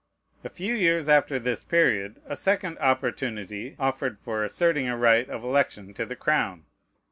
[0.43, 5.43] A few years after this period, a second opportunity offered for asserting a right of
[5.43, 6.65] election to the crown.